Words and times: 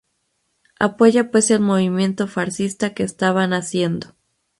Apoya 0.79 1.29
pues 1.29 1.51
el 1.51 1.59
movimiento 1.59 2.25
fascista 2.27 2.95
que 2.95 3.03
estaba 3.03 3.45
naciendo. 3.45 4.15